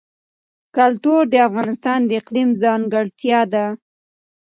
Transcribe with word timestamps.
کلتور 0.75 1.21
د 1.29 1.35
افغانستان 1.47 1.99
د 2.05 2.11
اقلیم 2.21 2.49
ځانګړتیا 2.63 3.39
ده. 3.53 3.65